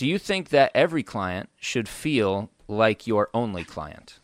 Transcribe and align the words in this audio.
Do 0.00 0.06
you 0.06 0.18
think 0.18 0.48
that 0.48 0.70
every 0.74 1.02
client 1.02 1.50
should 1.60 1.86
feel 1.86 2.50
like 2.66 3.06
your 3.06 3.28
only 3.34 3.64
client? 3.64 4.18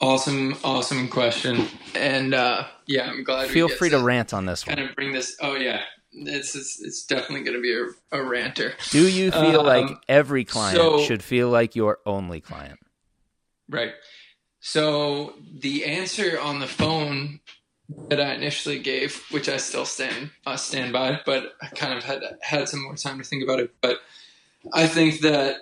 Awesome, 0.00 0.56
awesome 0.62 1.08
question. 1.08 1.66
And 1.96 2.32
uh, 2.32 2.68
yeah, 2.86 3.10
I'm 3.10 3.24
glad. 3.24 3.50
Feel 3.50 3.68
free 3.68 3.90
to, 3.90 3.98
to 3.98 4.04
rant 4.04 4.32
on 4.32 4.46
this 4.46 4.62
kind 4.62 4.78
one. 4.78 4.88
of 4.88 4.94
bring 4.94 5.12
this. 5.12 5.36
Oh 5.40 5.56
yeah, 5.56 5.80
it's 6.12 6.54
it's, 6.54 6.80
it's 6.80 7.04
definitely 7.06 7.40
going 7.40 7.56
to 7.56 7.60
be 7.60 7.74
a, 7.74 8.20
a, 8.20 8.22
ranter. 8.22 8.74
Do 8.90 9.08
you 9.08 9.32
feel 9.32 9.62
um, 9.62 9.66
like 9.66 9.90
every 10.08 10.44
client 10.44 10.76
so, 10.76 11.00
should 11.00 11.24
feel 11.24 11.48
like 11.48 11.74
your 11.74 11.98
only 12.06 12.40
client? 12.40 12.78
Right. 13.68 13.94
So 14.60 15.34
the 15.58 15.86
answer 15.86 16.38
on 16.38 16.60
the 16.60 16.68
phone 16.68 17.40
that 18.10 18.20
I 18.20 18.34
initially 18.34 18.78
gave, 18.78 19.24
which 19.32 19.48
I 19.48 19.56
still 19.56 19.86
stand 19.86 20.30
uh, 20.46 20.56
stand 20.56 20.92
by, 20.92 21.18
but 21.26 21.54
I 21.60 21.66
kind 21.66 21.98
of 21.98 22.04
had 22.04 22.22
had 22.42 22.68
some 22.68 22.84
more 22.84 22.94
time 22.94 23.18
to 23.18 23.24
think 23.24 23.42
about 23.42 23.58
it. 23.58 23.74
But 23.80 23.98
I 24.72 24.86
think 24.86 25.20
that 25.20 25.56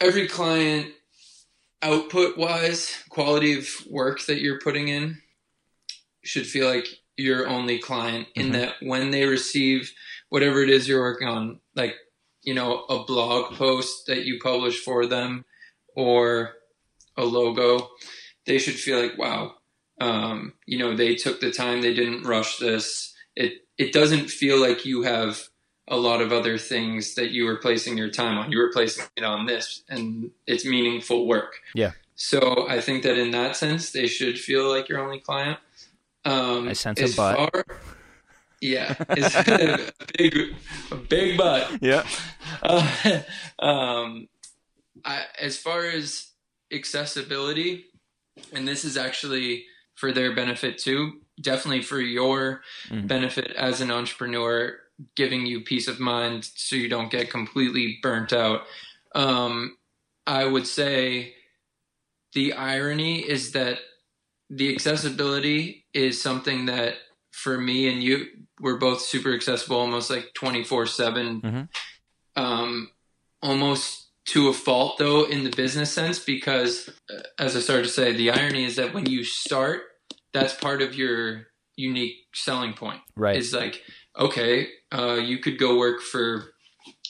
every 0.00 0.28
client 0.28 0.92
output 1.82 2.38
wise, 2.38 3.02
quality 3.08 3.58
of 3.58 3.68
work 3.90 4.24
that 4.26 4.40
you're 4.40 4.60
putting 4.60 4.88
in 4.88 5.18
should 6.22 6.46
feel 6.46 6.68
like 6.68 6.86
your 7.16 7.48
only 7.48 7.78
client 7.78 8.28
in 8.34 8.44
mm-hmm. 8.44 8.52
that 8.52 8.74
when 8.80 9.10
they 9.10 9.26
receive 9.26 9.92
whatever 10.28 10.62
it 10.62 10.70
is 10.70 10.88
you're 10.88 11.00
working 11.00 11.28
on, 11.28 11.60
like, 11.74 11.94
you 12.42 12.54
know, 12.54 12.84
a 12.84 13.04
blog 13.04 13.54
post 13.54 14.06
that 14.06 14.24
you 14.24 14.38
publish 14.42 14.78
for 14.78 15.06
them 15.06 15.44
or 15.94 16.54
a 17.16 17.24
logo, 17.24 17.88
they 18.46 18.58
should 18.58 18.74
feel 18.74 19.00
like, 19.00 19.18
wow, 19.18 19.54
um, 20.00 20.54
you 20.66 20.78
know, 20.78 20.96
they 20.96 21.14
took 21.14 21.40
the 21.40 21.52
time, 21.52 21.82
they 21.82 21.94
didn't 21.94 22.22
rush 22.22 22.58
this. 22.58 23.14
It, 23.36 23.66
it 23.78 23.92
doesn't 23.92 24.30
feel 24.30 24.60
like 24.60 24.84
you 24.84 25.02
have 25.02 25.40
a 25.92 25.96
lot 25.96 26.22
of 26.22 26.32
other 26.32 26.56
things 26.56 27.14
that 27.14 27.32
you 27.32 27.44
were 27.44 27.56
placing 27.56 27.98
your 27.98 28.08
time 28.08 28.38
on. 28.38 28.50
You 28.50 28.58
were 28.58 28.72
placing 28.72 29.04
it 29.14 29.24
on 29.24 29.44
this, 29.44 29.84
and 29.90 30.30
it's 30.46 30.64
meaningful 30.64 31.26
work. 31.26 31.60
Yeah. 31.74 31.92
So 32.16 32.66
I 32.66 32.80
think 32.80 33.02
that 33.02 33.18
in 33.18 33.30
that 33.32 33.56
sense, 33.56 33.92
they 33.92 34.06
should 34.06 34.40
feel 34.40 34.68
like 34.70 34.88
your 34.88 35.00
only 35.00 35.20
client. 35.20 35.58
Um, 36.24 36.68
I 36.68 36.72
sense 36.72 36.98
a 36.98 37.14
butt. 37.14 37.36
Far, 37.36 37.64
yeah, 38.62 38.94
it's 39.10 39.34
a 39.34 39.92
big, 40.16 40.54
a 40.90 40.96
big 40.96 41.36
butt. 41.36 41.82
Yeah. 41.82 42.06
Uh, 42.62 43.20
um, 43.58 44.28
I, 45.04 45.24
as 45.38 45.58
far 45.58 45.84
as 45.84 46.28
accessibility, 46.72 47.84
and 48.54 48.66
this 48.66 48.86
is 48.86 48.96
actually 48.96 49.66
for 49.94 50.10
their 50.10 50.34
benefit 50.34 50.78
too. 50.78 51.20
Definitely 51.40 51.82
for 51.82 52.00
your 52.00 52.62
mm. 52.88 53.06
benefit 53.06 53.50
as 53.52 53.80
an 53.80 53.90
entrepreneur 53.90 54.78
giving 55.16 55.46
you 55.46 55.62
peace 55.62 55.88
of 55.88 56.00
mind 56.00 56.44
so 56.54 56.76
you 56.76 56.88
don't 56.88 57.10
get 57.10 57.30
completely 57.30 57.98
burnt 58.02 58.32
out. 58.32 58.62
Um, 59.14 59.76
I 60.26 60.44
would 60.44 60.66
say 60.66 61.34
the 62.34 62.54
irony 62.54 63.20
is 63.20 63.52
that 63.52 63.78
the 64.48 64.72
accessibility 64.72 65.86
is 65.94 66.22
something 66.22 66.66
that 66.66 66.94
for 67.32 67.58
me 67.58 67.92
and 67.92 68.02
you, 68.02 68.26
we're 68.60 68.78
both 68.78 69.00
super 69.00 69.34
accessible, 69.34 69.78
almost 69.78 70.10
like 70.10 70.32
24 70.34 70.86
7, 70.86 71.40
mm-hmm. 71.40 72.42
um, 72.42 72.90
almost 73.42 74.10
to 74.24 74.48
a 74.48 74.52
fault 74.52 74.98
though 74.98 75.24
in 75.24 75.42
the 75.44 75.50
business 75.50 75.92
sense, 75.92 76.18
because 76.18 76.88
uh, 77.10 77.22
as 77.38 77.56
I 77.56 77.60
started 77.60 77.84
to 77.84 77.88
say, 77.88 78.12
the 78.12 78.30
irony 78.30 78.64
is 78.64 78.76
that 78.76 78.94
when 78.94 79.06
you 79.06 79.24
start, 79.24 79.82
that's 80.32 80.54
part 80.54 80.82
of 80.82 80.94
your 80.94 81.48
unique 81.76 82.16
selling 82.34 82.74
point. 82.74 83.00
Right. 83.16 83.36
Is 83.36 83.52
like, 83.52 83.82
okay, 84.18 84.68
uh, 84.92 85.14
you 85.14 85.38
could 85.38 85.58
go 85.58 85.78
work 85.78 86.00
for. 86.00 86.54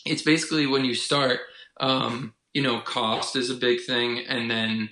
It's 0.05 0.23
basically 0.23 0.67
when 0.67 0.85
you 0.85 0.95
start, 0.95 1.41
um, 1.81 2.35
you 2.55 2.63
know, 2.63 2.81
cost 2.81 3.37
is 3.37 3.51
a 3.51 3.55
big 3.55 3.81
thing, 3.83 4.25
and 4.29 4.51
then, 4.51 4.91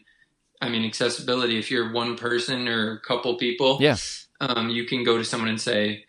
I 0.61 0.69
mean, 0.69 0.85
accessibility. 0.85 1.59
If 1.59 1.71
you're 1.71 1.93
one 1.93 2.17
person 2.17 2.69
or 2.69 2.93
a 2.93 3.01
couple 3.01 3.37
people, 3.37 3.79
yeah, 3.81 3.97
um, 4.41 4.69
you 4.69 4.85
can 4.85 5.05
go 5.05 5.19
to 5.19 5.25
someone 5.25 5.49
and 5.49 5.61
say, 5.61 6.05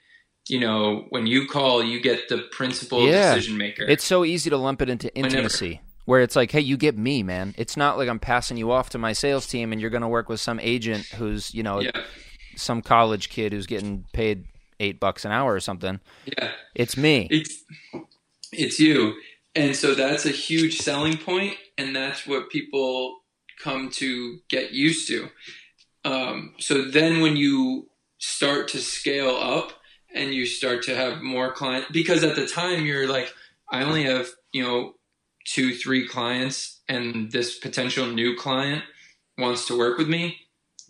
you 0.48 0.60
know, 0.60 1.06
when 1.10 1.28
you 1.28 1.48
call, 1.48 1.84
you 1.84 2.02
get 2.02 2.30
the 2.30 2.40
principal 2.52 3.08
yeah. 3.08 3.34
decision 3.34 3.58
maker. 3.58 3.84
It's 3.84 4.04
so 4.04 4.26
easy 4.26 4.50
to 4.50 4.58
lump 4.58 4.82
it 4.82 4.90
into 4.90 5.14
intimacy. 5.16 5.68
Whenever. 5.68 5.86
Where 6.06 6.22
it's 6.22 6.36
like, 6.36 6.52
hey, 6.52 6.62
you 6.62 6.78
get 6.78 6.98
me, 6.98 7.22
man. 7.22 7.54
It's 7.60 7.78
not 7.78 7.98
like 7.98 8.10
I'm 8.10 8.20
passing 8.20 8.58
you 8.58 8.72
off 8.72 8.90
to 8.90 8.98
my 8.98 9.14
sales 9.14 9.46
team 9.46 9.72
and 9.72 9.80
you're 9.80 9.92
going 9.92 10.02
to 10.02 10.08
work 10.08 10.30
with 10.30 10.42
some 10.42 10.60
agent 10.60 11.06
who's, 11.06 11.54
you 11.54 11.62
know, 11.62 11.80
yeah. 11.80 11.92
some 12.56 12.82
college 12.82 13.30
kid 13.30 13.54
who's 13.54 13.68
getting 13.68 14.06
paid 14.12 14.46
eight 14.82 15.00
bucks 15.00 15.24
an 15.24 15.32
hour 15.32 15.54
or 15.54 15.60
something. 15.60 16.00
Yeah, 16.26 16.52
it's 16.76 16.98
me. 16.98 17.28
It's 17.30 17.64
it's 18.52 18.80
you, 18.80 19.14
and 19.56 19.76
so 19.76 19.94
that's 19.96 20.26
a 20.26 20.32
huge 20.32 20.80
selling 20.80 21.18
point, 21.18 21.56
and 21.78 21.96
that's 21.96 22.28
what 22.28 22.50
people 22.50 23.20
come 23.64 23.90
to 23.92 24.40
get 24.50 24.72
used 24.72 25.08
to. 25.08 25.30
Um, 26.04 26.56
so 26.58 26.84
then 26.84 27.22
when 27.22 27.38
you 27.38 27.88
start 28.18 28.68
to 28.70 28.80
scale 28.80 29.36
up 29.36 29.74
and 30.14 30.34
you 30.34 30.46
start 30.46 30.84
to 30.84 30.96
have 30.96 31.22
more 31.22 31.54
clients, 31.54 31.90
because 31.92 32.24
at 32.24 32.36
the 32.36 32.48
time 32.48 32.86
you're 32.86 33.08
like, 33.08 33.32
I 33.72 33.84
only 33.84 34.04
have 34.04 34.28
you 34.52 34.64
know 34.64 34.94
two 35.46 35.76
three 35.76 36.08
clients, 36.08 36.82
and 36.90 37.32
this 37.32 37.58
potential 37.58 38.08
new 38.08 38.36
client 38.36 38.84
wants 39.38 39.68
to 39.68 39.78
work 39.78 39.98
with 39.98 40.10
me 40.10 40.38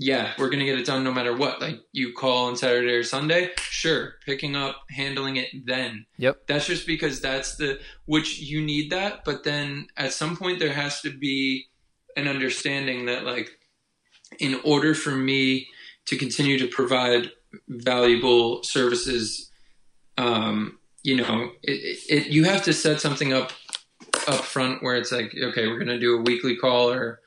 yeah, 0.01 0.33
we're 0.39 0.49
gonna 0.49 0.65
get 0.65 0.79
it 0.79 0.85
done 0.87 1.03
no 1.03 1.13
matter 1.13 1.35
what. 1.37 1.61
Like 1.61 1.79
you 1.91 2.11
call 2.13 2.47
on 2.47 2.55
Saturday 2.55 2.93
or 2.93 3.03
Sunday, 3.03 3.51
sure, 3.59 4.15
picking 4.25 4.55
up, 4.55 4.81
handling 4.89 5.35
it 5.35 5.49
then. 5.63 6.07
Yep. 6.17 6.47
That's 6.47 6.65
just 6.65 6.87
because 6.87 7.21
that's 7.21 7.55
the 7.57 7.79
which 8.05 8.39
you 8.39 8.61
need 8.63 8.89
that, 8.89 9.23
but 9.23 9.43
then 9.43 9.85
at 9.97 10.11
some 10.11 10.35
point 10.35 10.57
there 10.57 10.73
has 10.73 11.01
to 11.01 11.15
be 11.15 11.67
an 12.17 12.27
understanding 12.27 13.05
that 13.05 13.25
like 13.25 13.51
in 14.39 14.59
order 14.63 14.95
for 14.95 15.11
me 15.11 15.67
to 16.07 16.17
continue 16.17 16.57
to 16.57 16.67
provide 16.67 17.29
valuable 17.67 18.63
services, 18.63 19.51
um, 20.17 20.79
you 21.03 21.15
know, 21.15 21.51
it, 21.61 21.99
it, 22.09 22.27
you 22.27 22.45
have 22.45 22.63
to 22.63 22.73
set 22.73 22.99
something 22.99 23.33
up 23.33 23.51
up 24.27 24.43
front 24.45 24.81
where 24.81 24.95
it's 24.95 25.11
like, 25.11 25.31
okay, 25.39 25.67
we're 25.67 25.77
gonna 25.77 25.99
do 25.99 26.17
a 26.17 26.23
weekly 26.23 26.55
call 26.55 26.89
or 26.89 27.19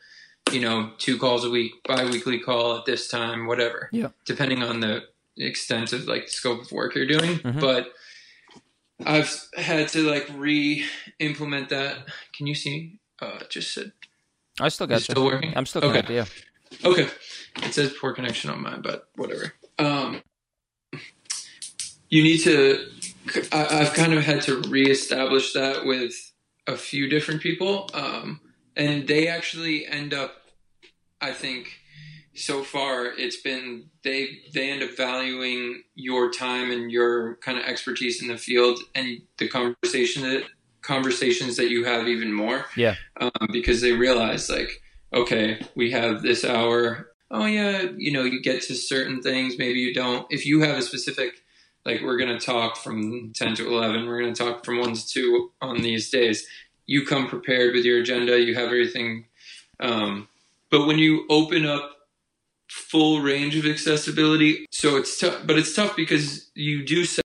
you 0.53 0.61
know, 0.61 0.91
two 0.99 1.19
calls 1.19 1.45
a 1.45 1.51
week, 1.51 1.73
bi-weekly 1.85 2.39
call 2.39 2.79
at 2.79 2.85
this 2.85 3.09
time, 3.09 3.47
whatever. 3.47 3.89
Yeah. 3.93 4.09
Depending 4.25 4.63
on 4.63 4.81
the 4.81 5.03
extent 5.37 5.93
of 5.93 6.07
like 6.07 6.29
scope 6.29 6.63
of 6.63 6.73
work 6.73 6.95
you're 6.95 7.07
doing. 7.07 7.39
Mm-hmm. 7.39 7.61
But 7.61 7.93
I've 9.05 9.49
had 9.57 9.89
to 9.89 10.09
like 10.09 10.29
re-implement 10.37 11.71
that. 11.71 11.99
Can 12.37 12.47
you 12.47 12.55
see? 12.55 12.99
Uh, 13.21 13.41
just 13.49 13.73
said. 13.75 13.93
I 14.61 14.69
still 14.69 14.87
got 14.87 14.97
you. 14.97 15.01
Still 15.01 15.25
working? 15.25 15.53
I'm 15.57 15.67
still 15.67 15.83
connected. 15.83 16.19
Okay. 16.19 16.31
Yeah. 16.83 16.89
Okay. 16.89 17.09
It 17.63 17.75
says 17.75 17.93
poor 18.01 18.13
connection 18.13 18.51
on 18.51 18.63
mine, 18.63 18.83
but 18.83 19.09
whatever. 19.17 19.55
Um, 19.79 20.23
you 22.09 22.23
need 22.23 22.39
to. 22.39 22.87
I, 23.51 23.81
I've 23.81 23.95
kind 23.95 24.13
of 24.13 24.23
had 24.23 24.43
to 24.43 24.61
reestablish 24.69 25.53
that 25.55 25.85
with 25.87 26.15
a 26.67 26.77
few 26.77 27.09
different 27.09 27.41
people. 27.41 27.91
Um, 27.95 28.41
and 28.77 29.07
they 29.09 29.29
actually 29.29 29.87
end 29.87 30.13
up 30.13 30.35
i 31.21 31.33
think 31.33 31.81
so 32.35 32.65
far 32.65 33.07
it's 33.07 33.41
been 33.41 33.89
they 34.03 34.41
they 34.53 34.71
end 34.71 34.83
up 34.83 34.97
valuing 34.97 35.83
your 35.95 36.31
time 36.31 36.71
and 36.71 36.91
your 36.91 37.37
kind 37.37 37.57
of 37.57 37.65
expertise 37.65 38.21
in 38.21 38.29
the 38.29 38.37
field 38.37 38.81
and 38.95 39.23
the 39.39 39.49
conversation 39.49 40.23
that 40.23 40.45
conversations 40.85 41.57
that 41.57 41.71
you 41.71 41.85
have 41.85 42.07
even 42.07 42.33
more. 42.33 42.67
Yeah. 42.77 42.95
Um, 43.21 43.49
because 43.53 43.81
they 43.81 43.93
realize 43.93 44.49
like 44.49 44.83
okay 45.13 45.61
we 45.75 45.91
have 45.91 46.23
this 46.23 46.45
hour. 46.45 47.11
Oh 47.31 47.47
yeah 47.47 47.87
you 47.97 48.13
know 48.13 48.25
you 48.25 48.41
get 48.43 48.63
to 48.63 48.75
certain 48.75 49.23
things 49.23 49.59
maybe 49.59 49.81
you 49.81 49.95
don't. 49.95 50.27
If 50.31 50.47
you 50.47 50.61
have 50.61 50.77
a 50.77 50.83
specific 50.83 51.43
like 51.85 52.01
we're 52.03 52.19
going 52.19 52.37
to 52.37 52.45
talk 52.45 52.77
from 52.77 53.33
10 53.35 53.57
to 53.57 53.67
11 53.67 54.07
we're 54.07 54.21
going 54.21 54.33
to 54.33 54.45
talk 54.45 54.65
from 54.65 54.79
1 54.79 54.95
to 54.95 55.07
2 55.07 55.53
on 55.61 55.83
these 55.83 56.09
days 56.09 56.47
you 56.87 57.07
come 57.07 57.29
prepared 57.29 57.75
with 57.75 57.85
your 57.85 58.01
agenda, 58.01 58.41
you 58.41 58.55
have 58.55 58.67
everything. 58.67 59.27
Um, 59.81 60.29
but 60.71 60.87
when 60.87 60.99
you 60.99 61.27
open 61.31 61.67
up 61.67 61.91
full 62.69 63.21
range 63.21 63.57
of 63.57 63.67
accessibility, 63.67 64.67
so 64.71 64.97
it's 64.97 65.19
tough, 65.19 65.47
but 65.47 65.59
it's 65.59 65.75
tough 65.75 65.97
because 65.97 66.51
you 66.55 66.85
do 66.85 67.05
set 67.05 67.25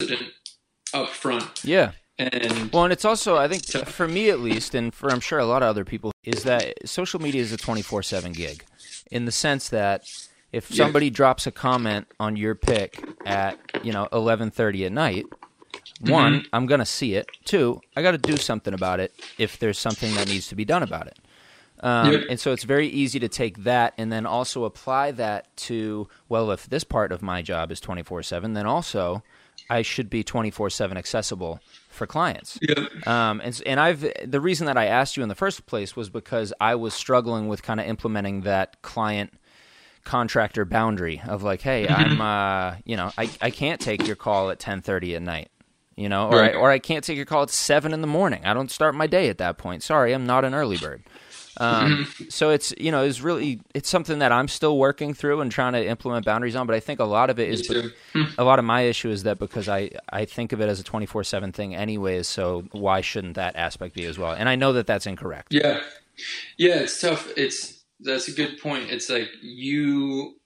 it 0.00 0.20
up 0.94 1.08
front. 1.08 1.64
Yeah. 1.64 1.92
And 2.18 2.72
well, 2.72 2.84
and 2.84 2.92
it's 2.92 3.04
also, 3.04 3.36
I 3.36 3.48
think, 3.48 3.66
tough. 3.66 3.90
for 3.90 4.06
me 4.06 4.30
at 4.30 4.40
least, 4.40 4.74
and 4.74 4.94
for 4.94 5.10
I'm 5.10 5.20
sure 5.20 5.38
a 5.38 5.46
lot 5.46 5.62
of 5.62 5.68
other 5.68 5.84
people, 5.84 6.12
is 6.24 6.44
that 6.44 6.88
social 6.88 7.20
media 7.20 7.40
is 7.40 7.52
a 7.52 7.56
24 7.56 8.02
7 8.02 8.32
gig 8.32 8.64
in 9.10 9.24
the 9.24 9.32
sense 9.32 9.68
that 9.70 10.04
if 10.52 10.72
somebody 10.72 11.06
yeah. 11.06 11.12
drops 11.14 11.46
a 11.46 11.50
comment 11.50 12.06
on 12.20 12.36
your 12.36 12.54
pic 12.54 13.02
at, 13.24 13.58
you 13.82 13.92
know, 13.92 14.08
11:30 14.12 14.86
at 14.86 14.92
night, 14.92 15.26
one, 16.02 16.40
mm-hmm. 16.40 16.54
I'm 16.54 16.66
going 16.66 16.80
to 16.80 16.86
see 16.86 17.14
it. 17.14 17.28
Two, 17.44 17.80
I 17.96 18.02
got 18.02 18.12
to 18.12 18.18
do 18.18 18.36
something 18.36 18.74
about 18.74 19.00
it 19.00 19.12
if 19.38 19.58
there's 19.58 19.78
something 19.78 20.14
that 20.14 20.28
needs 20.28 20.48
to 20.48 20.54
be 20.54 20.64
done 20.64 20.82
about 20.82 21.06
it. 21.06 21.18
Um, 21.80 22.12
yep. 22.12 22.24
And 22.30 22.38
so 22.38 22.52
it's 22.52 22.62
very 22.62 22.86
easy 22.86 23.18
to 23.18 23.28
take 23.28 23.64
that 23.64 23.94
and 23.98 24.12
then 24.12 24.24
also 24.24 24.64
apply 24.64 25.10
that 25.12 25.54
to, 25.58 26.08
well, 26.28 26.50
if 26.52 26.68
this 26.68 26.84
part 26.84 27.10
of 27.10 27.22
my 27.22 27.42
job 27.42 27.72
is 27.72 27.80
24 27.80 28.22
7, 28.22 28.52
then 28.52 28.66
also 28.66 29.22
I 29.68 29.82
should 29.82 30.08
be 30.08 30.22
24 30.22 30.70
7 30.70 30.96
accessible 30.96 31.60
for 31.88 32.06
clients. 32.06 32.58
Yeah. 32.62 32.86
Um, 33.06 33.40
and, 33.42 33.60
and 33.66 33.80
I've 33.80 34.06
the 34.24 34.40
reason 34.40 34.66
that 34.66 34.76
I 34.76 34.86
asked 34.86 35.16
you 35.16 35.22
in 35.22 35.28
the 35.28 35.34
first 35.34 35.66
place 35.66 35.96
was 35.96 36.08
because 36.08 36.52
I 36.60 36.74
was 36.76 36.94
struggling 36.94 37.48
with 37.48 37.62
kind 37.62 37.80
of 37.80 37.86
implementing 37.86 38.42
that 38.42 38.80
client 38.82 39.32
contractor 40.04 40.64
boundary 40.64 41.22
of 41.26 41.42
like, 41.42 41.60
hey, 41.60 41.88
I'm, 41.88 42.20
uh, 42.20 42.76
you 42.84 42.96
know, 42.96 43.12
I, 43.16 43.30
I 43.40 43.50
can't 43.50 43.80
take 43.80 44.06
your 44.06 44.16
call 44.16 44.50
at 44.50 44.58
10:30 44.58 45.16
at 45.16 45.22
night, 45.22 45.50
you 46.02 46.08
know, 46.08 46.28
or 46.28 46.38
Right. 46.40 46.54
I, 46.54 46.58
or 46.58 46.70
I 46.70 46.78
can't 46.78 47.04
take 47.04 47.16
your 47.16 47.26
call 47.26 47.42
at 47.44 47.50
seven 47.50 47.92
in 47.94 48.00
the 48.00 48.06
morning. 48.06 48.44
I 48.44 48.52
don't 48.54 48.70
start 48.70 48.94
my 48.94 49.06
day 49.06 49.28
at 49.28 49.38
that 49.38 49.56
point. 49.58 49.82
Sorry, 49.82 50.12
I'm 50.12 50.26
not 50.26 50.44
an 50.44 50.54
early 50.54 50.76
bird. 50.76 51.02
Um, 51.58 52.08
so 52.30 52.48
it's 52.48 52.72
you 52.78 52.90
know 52.90 53.04
it's 53.04 53.20
really 53.20 53.60
it's 53.74 53.88
something 53.90 54.20
that 54.20 54.32
I'm 54.32 54.48
still 54.48 54.78
working 54.78 55.12
through 55.12 55.42
and 55.42 55.52
trying 55.52 55.74
to 55.74 55.86
implement 55.86 56.24
boundaries 56.24 56.56
on. 56.56 56.66
But 56.66 56.76
I 56.76 56.80
think 56.80 56.98
a 56.98 57.04
lot 57.04 57.28
of 57.28 57.38
it 57.38 57.50
is 57.50 57.66
too. 57.66 57.90
a 58.38 58.42
lot 58.42 58.58
of 58.58 58.64
my 58.64 58.82
issue 58.82 59.10
is 59.10 59.24
that 59.24 59.38
because 59.38 59.68
I 59.68 59.90
I 60.10 60.24
think 60.24 60.52
of 60.52 60.60
it 60.62 60.68
as 60.68 60.80
a 60.80 60.82
24 60.82 61.24
seven 61.24 61.52
thing 61.52 61.74
anyways. 61.74 62.26
So 62.26 62.64
why 62.72 63.02
shouldn't 63.02 63.34
that 63.34 63.54
aspect 63.54 63.94
be 63.94 64.06
as 64.06 64.18
well? 64.18 64.32
And 64.32 64.48
I 64.48 64.56
know 64.56 64.72
that 64.72 64.86
that's 64.86 65.06
incorrect. 65.06 65.52
Yeah. 65.52 65.80
Yeah, 66.58 66.80
it's 66.80 66.98
tough. 67.00 67.30
It's 67.36 67.84
that's 68.00 68.28
a 68.28 68.32
good 68.32 68.58
point. 68.58 68.90
It's 68.90 69.10
like 69.10 69.28
you 69.42 70.36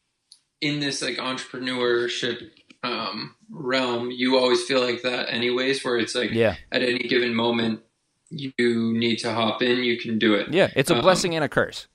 in 0.61 0.81
this 0.81 1.03
like 1.03 1.19
entrepreneurship 1.19 2.51
um 2.83 3.35
realm, 3.51 4.11
you 4.11 4.37
always 4.37 4.63
feel 4.65 4.81
like 4.81 5.03
that 5.03 5.33
anyways 5.33 5.85
where 5.85 5.99
it's 5.99 6.15
like 6.15 6.31
Yeah, 6.33 6.57
at 6.73 6.83
any 6.83 6.99
given 6.99 7.35
moment 7.35 7.81
you 8.31 8.53
need 8.59 9.17
to 9.21 9.33
hop 9.33 9.63
in, 9.63 9.85
you 9.85 9.99
can 9.99 10.19
do 10.19 10.35
it. 10.35 10.53
yeah, 10.53 10.71
it's 10.75 10.91
a 10.91 10.97
Um, 10.97 11.03
blessing 11.03 11.35
and 11.35 11.45
a 11.45 11.49
curse. 11.49 11.87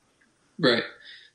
Right. 0.58 0.84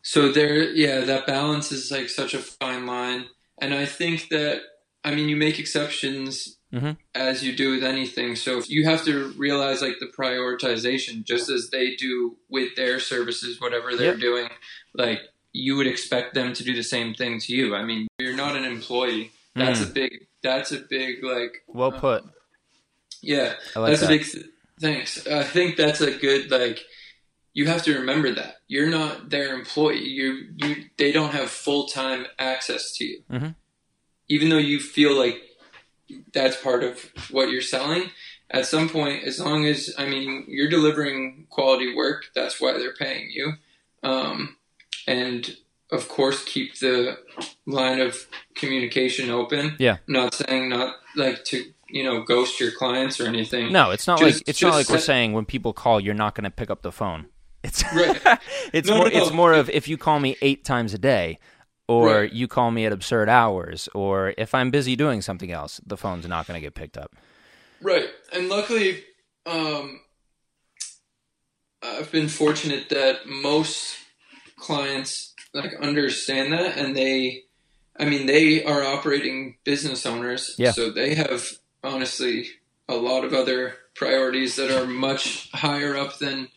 So 0.03 0.31
there, 0.33 0.71
yeah, 0.71 1.01
that 1.01 1.27
balance 1.27 1.71
is 1.73 1.91
like 1.91 2.09
such 2.09 2.33
a 2.33 2.39
fine 2.39 2.87
line, 2.87 3.27
and 3.61 3.75
I 3.75 3.85
think 3.87 4.29
that 4.31 4.63
I 5.05 5.15
mean 5.15 5.29
you 5.29 5.37
make 5.37 5.59
exceptions 5.59 6.57
Mhm. 6.73 6.97
as 7.15 7.43
you 7.45 7.55
do 7.55 7.71
with 7.73 7.85
anything. 7.85 8.37
So 8.37 8.59
if 8.59 8.69
you 8.71 8.85
have 8.85 9.05
to 9.05 9.29
realize 9.37 9.83
like 9.83 9.99
the 10.01 10.07
prioritization, 10.07 11.25
just 11.25 11.49
as 11.49 11.71
they 11.71 11.95
do 11.97 12.37
with 12.49 12.75
their 12.77 12.99
services, 13.01 13.61
whatever 13.61 13.95
they're 13.97 14.13
Yep. 14.13 14.21
doing, 14.21 14.49
like 14.95 15.21
you 15.53 15.77
would 15.77 15.87
expect 15.87 16.35
them 16.35 16.53
to 16.53 16.63
do 16.65 16.75
the 16.75 16.83
same 16.83 17.15
thing 17.15 17.41
to 17.41 17.53
you. 17.55 17.75
I 17.75 17.83
mean, 17.85 18.07
you're 18.19 18.37
not 18.37 18.57
an 18.57 18.65
employee. 18.65 19.31
That's 19.57 19.81
Mm. 19.81 19.91
a 19.91 19.93
big. 19.93 20.27
That's 20.43 20.73
a 20.73 20.79
big 20.79 21.25
like. 21.25 21.63
Well 21.67 21.93
put. 21.93 22.25
Yeah, 23.23 23.55
I 23.75 23.81
like 23.81 23.91
that's 23.91 24.01
that. 24.03 24.11
a 24.11 24.19
big. 24.19 24.25
Th- 24.27 24.45
thanks. 24.81 25.27
I 25.27 25.43
think 25.43 25.77
that's 25.77 26.01
a 26.01 26.13
good 26.13 26.51
like. 26.51 26.79
You 27.55 27.67
have 27.67 27.83
to 27.85 27.95
remember 27.99 28.31
that 28.35 28.57
you're 28.69 28.91
not 28.91 29.31
their 29.31 29.55
employee. 29.55 30.07
You 30.07 30.51
you 30.57 30.85
they 30.99 31.11
don't 31.11 31.33
have 31.33 31.51
full 31.51 31.87
time 31.87 32.27
access 32.39 32.93
to 32.97 33.05
you. 33.05 33.23
Mhm. 33.31 33.55
Even 34.29 34.51
though 34.51 34.59
you 34.59 34.79
feel 34.79 35.15
like 35.19 35.41
that's 36.33 36.57
part 36.61 36.85
of 36.85 37.01
what 37.31 37.51
you're 37.51 37.63
selling, 37.63 38.11
at 38.51 38.67
some 38.67 38.89
point, 38.89 39.25
as 39.25 39.41
long 39.41 39.65
as 39.67 39.95
I 39.97 40.07
mean 40.07 40.45
you're 40.49 40.69
delivering 40.69 41.47
quality 41.49 41.95
work, 41.95 42.27
that's 42.35 42.61
why 42.61 42.73
they're 42.75 42.95
paying 42.95 43.31
you. 43.31 43.55
Um, 44.03 44.57
and 45.09 45.57
of 45.91 46.09
course, 46.09 46.45
keep 46.45 46.79
the 46.79 47.19
line 47.67 48.01
of 48.01 48.27
communication 48.55 49.31
open. 49.31 49.77
Yeah. 49.79 49.99
Not 50.09 50.35
saying 50.35 50.69
not 50.69 50.97
like 51.15 51.45
to 51.47 51.65
you 51.89 52.03
know 52.03 52.23
ghost 52.23 52.59
your 52.61 52.73
clients 52.73 53.21
or 53.21 53.27
anything. 53.27 53.73
No, 53.73 53.91
it's 53.91 54.07
not 54.07 54.19
Just- 54.19 54.41
like 54.41 54.49
it's 54.49 54.63
not 54.63 54.75
like 54.75 54.89
we're 54.89 54.99
saying 54.99 55.33
when 55.33 55.45
people 55.45 55.73
call, 55.73 56.01
you're 56.01 56.15
not 56.15 56.35
going 56.35 56.45
to 56.45 56.51
pick 56.51 56.71
up 56.71 56.83
the 56.83 56.93
phone. 56.93 57.27
It's 57.63 57.83
Right. 57.95 58.21
it's 58.73 58.89
No, 58.89 58.97
more 58.99 59.11
no, 59.11 59.23
it's 59.23 59.33
more 59.33 59.53
of 59.53 59.69
if 59.71 59.89
you 59.89 59.97
call 59.97 60.21
me 60.21 60.37
eight 60.43 60.65
times 60.65 60.93
a 60.95 60.99
day, 60.99 61.39
or 61.89 62.07
Right. 62.23 62.33
you 62.33 62.49
call 62.49 62.71
me 62.71 62.85
at 62.87 62.93
absurd 62.93 63.29
hours, 63.29 63.89
or 63.95 64.35
if 64.39 64.55
I'm 64.55 64.71
busy 64.71 64.97
doing 64.97 65.23
something 65.23 65.51
else, 65.53 65.81
the 65.87 65.97
phone's 65.97 66.27
not 66.29 66.47
going 66.47 66.57
to 66.61 66.65
get 66.65 66.75
picked 66.75 66.97
up. 66.97 67.15
Right. 67.81 68.09
And 68.33 68.49
luckily, 68.49 69.05
um, 69.47 70.01
I've 71.83 72.11
been 72.11 72.29
fortunate 72.29 72.89
that 72.91 73.27
most 73.27 73.97
clients 74.59 75.35
like 75.57 75.75
understand 75.81 76.53
that 76.53 76.77
and 76.77 76.97
they 76.97 77.45
I 77.99 78.05
mean 78.05 78.27
they 78.27 78.65
are 78.65 78.83
operating 78.83 79.57
business 79.65 80.07
owners. 80.07 80.55
Yeah. 80.59 80.73
So 80.73 80.91
they 80.91 81.15
have 81.15 81.59
honestly 81.83 82.49
a 82.89 82.95
lot 82.95 83.25
of 83.25 83.33
other 83.33 83.75
priorities 83.95 84.57
that 84.57 84.71
are 84.71 84.87
much 84.87 85.51
higher 85.53 85.97
up 85.97 86.19
than 86.19 86.49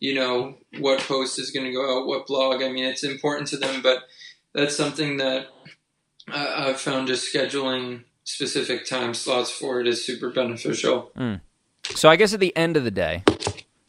you 0.00 0.14
know 0.14 0.58
what 0.78 1.00
post 1.00 1.38
is 1.38 1.50
going 1.50 1.66
to 1.66 1.72
go 1.72 1.98
out, 1.98 2.06
what 2.06 2.26
blog. 2.26 2.62
I 2.62 2.70
mean, 2.70 2.84
it's 2.84 3.04
important 3.04 3.48
to 3.48 3.56
them, 3.56 3.82
but 3.82 4.04
that's 4.52 4.76
something 4.76 5.18
that 5.18 5.46
I, 6.28 6.68
I've 6.68 6.80
found 6.80 7.08
just 7.08 7.32
scheduling 7.32 8.04
specific 8.24 8.86
time 8.86 9.14
slots 9.14 9.50
for 9.50 9.80
it 9.80 9.86
is 9.86 10.04
super 10.04 10.30
beneficial. 10.30 11.10
Hmm. 11.16 11.34
So 11.84 12.08
I 12.08 12.16
guess 12.16 12.34
at 12.34 12.40
the 12.40 12.54
end 12.56 12.76
of 12.76 12.84
the 12.84 12.90
day, 12.90 13.22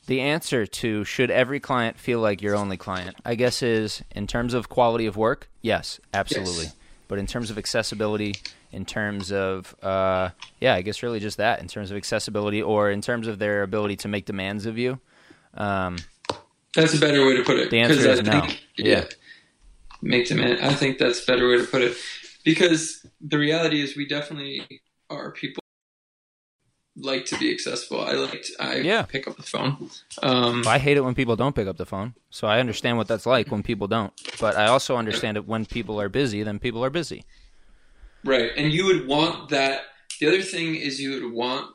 the 0.10 0.22
answer 0.22 0.66
to 0.66 1.04
should 1.04 1.30
every 1.30 1.60
client 1.60 1.98
feel 2.00 2.20
like 2.20 2.42
your 2.42 2.56
only 2.56 2.78
client, 2.78 3.16
I 3.24 3.36
guess 3.36 3.62
is 3.62 4.04
in 4.12 4.26
terms 4.26 4.56
of 4.56 4.68
quality 4.68 5.06
of 5.06 5.16
work, 5.16 5.50
yes, 5.62 6.00
absolutely. 6.14 6.64
Yes. 6.66 6.76
But 7.08 7.20
in 7.20 7.28
terms 7.28 7.52
of 7.52 7.58
accessibility, 7.60 8.34
in 8.72 8.86
terms 8.86 9.32
of 9.32 9.76
uh, 9.84 10.30
yeah, 10.60 10.74
I 10.74 10.82
guess 10.82 11.04
really 11.04 11.20
just 11.20 11.38
that. 11.38 11.62
In 11.62 11.68
terms 11.68 11.92
of 11.92 11.98
accessibility, 11.98 12.62
or 12.62 12.90
in 12.90 13.02
terms 13.02 13.28
of 13.28 13.38
their 13.38 13.62
ability 13.62 13.98
to 13.98 14.08
make 14.08 14.26
demands 14.26 14.66
of 14.66 14.78
you, 14.80 15.00
um, 15.54 15.98
That's 16.76 16.96
a 16.96 17.00
better 17.00 17.24
way 17.26 17.38
to 17.38 17.44
put 17.44 17.58
it. 17.60 17.70
The 17.70 17.80
answer 17.80 18.10
is 18.10 18.20
I 18.20 18.24
no. 18.24 18.42
think- 18.42 18.62
Yeah. 18.78 19.06
Make 20.02 20.28
demand. 20.28 20.60
I 20.62 20.74
think 20.74 20.98
that's 20.98 21.22
a 21.24 21.26
better 21.26 21.48
way 21.50 21.58
to 21.58 21.66
put 21.66 21.82
it. 21.82 21.96
Because 22.44 23.06
the 23.22 23.38
reality 23.38 23.82
is 23.82 23.96
we 23.98 24.08
definitely 24.08 24.82
are 25.10 25.32
people 25.32 25.62
like 27.00 27.26
to 27.28 27.38
be 27.38 27.52
accessible. 27.52 28.02
I 28.02 28.14
like 28.14 28.44
to, 28.44 28.54
I 28.60 28.76
Yeah. 28.78 29.04
pick 29.04 29.28
up 29.28 29.38
the 29.38 29.44
phone. 29.44 29.90
Um, 30.22 30.68
I 30.68 30.80
hate 30.80 30.98
it 30.98 31.02
when 31.02 31.16
people 31.16 31.36
don't 31.36 31.56
pick 31.56 31.68
up 31.68 31.78
the 31.78 31.86
phone. 31.86 32.16
So 32.30 32.48
I 32.48 32.60
understand 32.60 32.98
what 32.98 33.08
that's 33.08 33.26
like 33.26 33.52
when 33.52 33.64
people 33.64 33.88
don't. 33.88 34.14
But 34.40 34.56
I 34.56 34.68
also 34.68 34.98
understand 34.98 35.38
it 35.38 35.48
when 35.48 35.66
people 35.66 36.00
are 36.00 36.10
busy, 36.10 36.44
then 36.44 36.60
people 36.60 36.84
are 36.84 36.90
busy. 36.90 37.24
Right. 38.24 38.52
And 38.58 38.72
you 38.72 38.86
would 38.86 39.08
want 39.08 39.50
that. 39.50 39.82
The 40.20 40.28
other 40.28 40.42
thing 40.42 40.76
is 40.76 41.00
you 41.00 41.12
would 41.22 41.32
want 41.34 41.72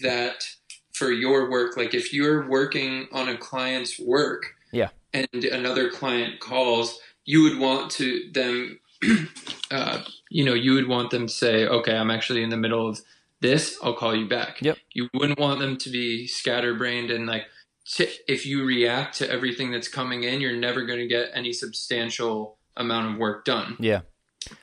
that 0.00 0.44
for 0.92 1.10
your 1.10 1.50
work. 1.50 1.76
Like 1.76 1.94
if 1.94 2.12
you're 2.12 2.48
working 2.48 3.08
on 3.12 3.28
a 3.28 3.36
client's 3.36 3.98
work 3.98 4.54
Yeah. 4.72 4.88
and 5.14 5.28
another 5.44 5.90
client 5.90 6.40
calls, 6.40 6.98
you 7.24 7.42
would 7.42 7.58
want 7.58 7.90
to 7.92 8.30
them, 8.32 8.78
uh, 9.70 10.02
you 10.30 10.44
know, 10.44 10.54
you 10.54 10.74
would 10.74 10.88
want 10.88 11.10
them 11.10 11.26
to 11.26 11.32
say, 11.32 11.66
okay, 11.66 11.96
I'm 11.96 12.10
actually 12.10 12.42
in 12.42 12.50
the 12.50 12.56
middle 12.56 12.88
of 12.88 13.00
this. 13.46 13.78
I'll 13.82 13.94
call 13.94 14.14
you 14.14 14.28
back. 14.28 14.60
Yep. 14.60 14.78
You 14.92 15.08
wouldn't 15.14 15.38
want 15.38 15.60
them 15.60 15.76
to 15.78 15.90
be 15.90 16.26
scatterbrained 16.26 17.10
and 17.10 17.26
like, 17.26 17.44
t- 17.86 18.12
if 18.28 18.44
you 18.44 18.64
react 18.64 19.18
to 19.18 19.30
everything 19.30 19.70
that's 19.70 19.88
coming 19.88 20.24
in, 20.24 20.40
you're 20.40 20.56
never 20.56 20.84
going 20.84 20.98
to 20.98 21.06
get 21.06 21.30
any 21.34 21.52
substantial 21.52 22.58
amount 22.76 23.12
of 23.12 23.18
work 23.18 23.44
done. 23.44 23.76
Yeah. 23.78 24.00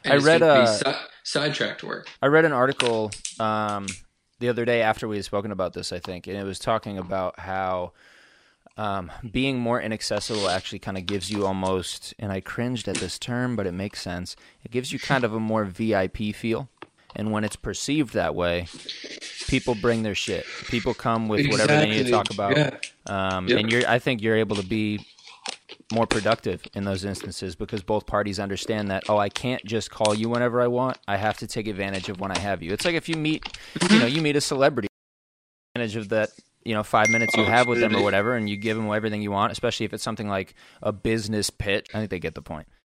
And 0.03 0.13
I 0.13 0.17
read, 0.17 0.39
be 0.39 0.45
uh, 0.45 0.65
si- 0.65 1.05
sidetracked 1.23 1.83
work. 1.83 2.09
I 2.21 2.27
read 2.27 2.45
an 2.45 2.53
article 2.53 3.11
um, 3.39 3.87
the 4.39 4.49
other 4.49 4.65
day 4.65 4.81
after 4.81 5.07
we 5.07 5.15
had 5.15 5.25
spoken 5.25 5.51
about 5.51 5.73
this, 5.73 5.91
I 5.91 5.99
think, 5.99 6.27
and 6.27 6.37
it 6.37 6.43
was 6.43 6.59
talking 6.59 6.97
about 6.97 7.39
how 7.39 7.93
um, 8.77 9.11
being 9.29 9.59
more 9.59 9.79
inaccessible 9.79 10.49
actually 10.49 10.79
kind 10.79 10.97
of 10.97 11.05
gives 11.05 11.29
you 11.29 11.45
almost, 11.45 12.13
and 12.17 12.31
I 12.31 12.39
cringed 12.41 12.87
at 12.87 12.97
this 12.97 13.19
term, 13.19 13.55
but 13.55 13.67
it 13.67 13.71
makes 13.71 14.01
sense. 14.01 14.35
It 14.63 14.71
gives 14.71 14.91
you 14.91 14.99
kind 14.99 15.23
of 15.23 15.33
a 15.33 15.39
more 15.39 15.63
VIP 15.65 16.33
feel. 16.33 16.69
And 17.15 17.31
when 17.31 17.43
it's 17.43 17.55
perceived 17.55 18.13
that 18.13 18.35
way, 18.35 18.67
people 19.47 19.75
bring 19.75 20.03
their 20.03 20.15
shit. 20.15 20.45
People 20.67 20.93
come 20.93 21.27
with 21.27 21.47
whatever 21.49 21.75
they 21.77 21.89
need 21.89 22.05
to 22.05 22.11
talk 22.11 22.29
about. 22.31 22.57
Yeah. 22.57 22.77
Um, 23.05 23.47
Yep. 23.47 23.59
And 23.59 23.71
you're, 23.71 23.87
I 23.87 23.99
think 23.99 24.21
you're 24.21 24.37
able 24.37 24.55
to 24.57 24.65
be 24.65 25.05
more 25.91 26.07
productive 26.07 26.63
in 26.73 26.85
those 26.85 27.03
instances 27.05 27.55
because 27.55 27.83
both 27.83 28.05
parties 28.07 28.39
understand 28.39 28.89
that 28.89 29.03
oh 29.09 29.17
I 29.17 29.29
can't 29.29 29.63
just 29.63 29.91
call 29.91 30.15
you 30.15 30.27
whenever 30.29 30.59
I 30.61 30.67
want 30.67 30.97
I 31.07 31.17
have 31.17 31.37
to 31.39 31.47
take 31.47 31.67
advantage 31.67 32.09
of 32.09 32.19
when 32.19 32.31
I 32.31 32.39
have 32.39 32.63
you 32.63 32.71
it's 32.73 32.83
like 32.85 32.95
if 32.95 33.07
you 33.09 33.15
meet 33.15 33.45
you 33.91 33.99
know 33.99 34.05
you 34.07 34.21
meet 34.21 34.35
a 34.35 34.41
celebrity 34.41 34.87
advantage 35.75 35.95
of 35.97 36.09
that 36.09 36.29
you 36.63 36.73
know 36.73 36.81
five 36.83 37.09
minutes 37.09 37.35
you 37.35 37.43
Oh, 37.43 37.47
have 37.47 37.67
with 37.67 37.79
them 37.79 37.95
or 37.95 38.01
whatever 38.01 38.35
and 38.35 38.49
you 38.49 38.55
give 38.57 38.75
them 38.77 38.91
everything 38.91 39.21
you 39.21 39.29
want 39.31 39.51
especially 39.51 39.85
if 39.85 39.93
it's 39.93 40.03
something 40.03 40.27
like 40.27 40.55
a 40.81 40.91
business 40.91 41.49
pitch 41.51 41.87
I 41.93 41.99
think 41.99 42.09
they 42.09 42.19
get 42.19 42.33
the 42.33 42.41
point 42.41 42.67